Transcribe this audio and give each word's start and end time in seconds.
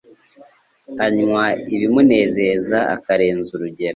anywa 1.05 1.43
ibimunezeza 1.73 2.79
akarenza 2.95 3.49
urugero. 3.55 3.89